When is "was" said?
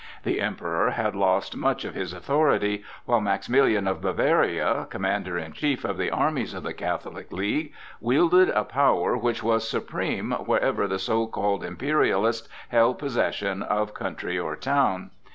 9.43-9.69